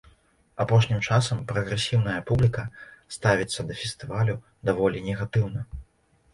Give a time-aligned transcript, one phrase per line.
[0.63, 2.65] Апошнім часам прагрэсіўная публіка
[3.19, 4.39] ставіцца да фестывалю
[4.71, 5.61] даволі негатыўна.